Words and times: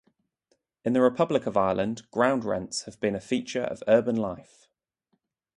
In 0.83 0.93
the 0.93 1.01
Republic 1.01 1.45
of 1.45 1.55
Ireland 1.55 2.09
ground 2.09 2.43
rents 2.43 2.85
have 2.85 2.99
been 2.99 3.13
a 3.13 3.19
feature 3.21 3.61
of 3.65 3.83
urban 3.87 4.15
life. 4.15 4.67